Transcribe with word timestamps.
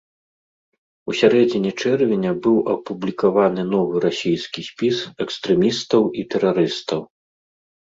У 1.11 1.13
сярэдзіне 1.19 1.71
чэрвеня 1.83 2.31
быў 2.47 2.57
апублікаваны 2.77 3.69
новы 3.73 3.95
расійскі 4.09 4.61
спіс 4.73 4.97
экстрэмістаў 5.25 6.01
і 6.21 6.31
тэрарыстаў. 6.35 7.11